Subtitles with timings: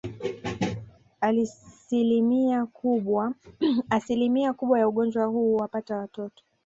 [3.89, 6.43] Asilimia kubwa ya ugonjwa huu huwapata watoto